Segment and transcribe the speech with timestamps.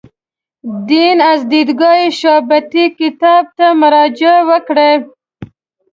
[0.89, 4.95] دین از دیدګاه شاطبي کتاب ته مراجعه وکړئ.